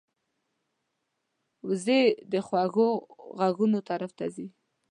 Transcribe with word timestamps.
وزې 1.67 2.01
د 2.31 2.33
خوږو 2.45 2.89
غږونو 3.39 3.79
طرف 3.89 4.11
ته 4.19 4.25
ځي 4.35 4.47